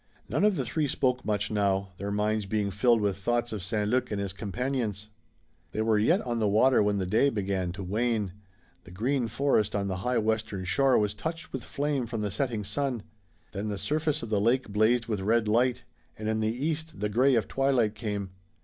None 0.27 0.43
of 0.43 0.55
the 0.55 0.65
three 0.65 0.87
spoke 0.87 1.23
much 1.23 1.51
now, 1.51 1.91
their 1.99 2.09
minds 2.11 2.47
being 2.47 2.71
filled 2.71 3.01
with 3.01 3.17
thoughts 3.17 3.53
of 3.53 3.61
St. 3.61 3.87
Luc 3.87 4.09
and 4.09 4.19
his 4.19 4.33
companions. 4.33 5.09
They 5.73 5.81
were 5.83 5.99
yet 5.99 6.21
on 6.21 6.39
the 6.39 6.47
water 6.47 6.81
when 6.81 6.97
the 6.97 7.05
day 7.05 7.29
began 7.29 7.71
to 7.73 7.83
wane. 7.83 8.31
The 8.83 8.89
green 8.89 9.27
forest 9.27 9.75
on 9.75 9.89
the 9.89 9.97
high 9.97 10.17
western 10.17 10.65
shore 10.65 10.97
was 10.97 11.13
touched 11.13 11.53
with 11.53 11.63
flame 11.63 12.07
from 12.07 12.21
the 12.21 12.31
setting 12.31 12.63
sun. 12.63 13.03
Then 13.51 13.67
the 13.67 13.77
surface 13.77 14.23
of 14.23 14.29
the 14.29 14.41
lake 14.41 14.69
blazed 14.69 15.05
with 15.05 15.19
red 15.21 15.47
light, 15.47 15.83
and 16.17 16.27
in 16.27 16.39
the 16.39 16.47
east 16.65 16.99
the 16.99 17.07
gray 17.07 17.35
of 17.35 17.47
twilight 17.47 17.93
came. 17.93 18.31